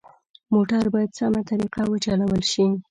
[0.53, 2.65] موټر باید سمه طریقه وچلول شي.